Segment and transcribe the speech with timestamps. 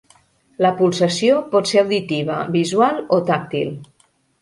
[0.65, 3.75] La pulsació pot ser auditiva, visual o tàctil.